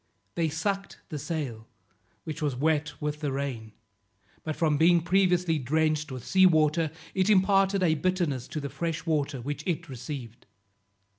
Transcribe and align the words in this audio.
They 0.33 0.49
sucked 0.49 0.99
the 1.09 1.19
sail, 1.19 1.67
which 2.23 2.41
was 2.41 2.55
wet 2.55 2.99
with 2.99 3.19
the 3.19 3.31
rain, 3.31 3.71
but 4.43 4.55
from 4.55 4.75
being 4.75 5.01
previously 5.01 5.59
drenched 5.59 6.11
with 6.11 6.25
sea 6.25 6.47
water, 6.47 6.89
it 7.13 7.29
imparted 7.29 7.83
a 7.83 7.93
bitterness 7.93 8.47
to 8.47 8.59
the 8.59 8.69
fresh 8.69 9.05
water 9.05 9.41
which 9.41 9.61
it 9.67 9.89
received. 9.89 10.47